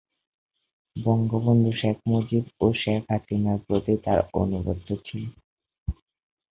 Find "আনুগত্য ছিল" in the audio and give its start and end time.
4.35-5.23